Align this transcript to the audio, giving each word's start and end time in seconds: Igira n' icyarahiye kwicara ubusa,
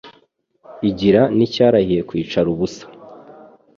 Igira 0.89 1.21
n' 1.37 1.43
icyarahiye 1.45 2.01
kwicara 2.09 2.47
ubusa, 2.53 2.85